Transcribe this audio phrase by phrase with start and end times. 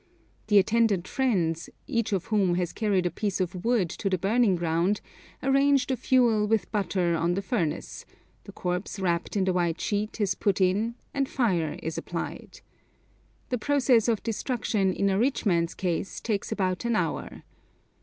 [0.47, 4.55] The attendant friends, each of whom has carried a piece of wood to the burning
[4.55, 4.99] ground,
[5.43, 8.07] arrange the fuel with butter on the furnace,
[8.45, 12.61] the corpse wrapped in the white sheet is put in, and fire is applied.
[13.49, 17.43] The process of destruction in a rich man's case takes about an hour.